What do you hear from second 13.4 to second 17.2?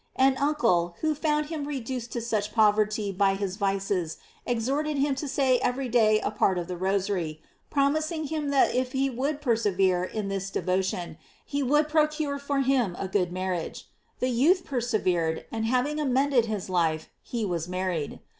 riage. The youth persevered, and having amend ed his life,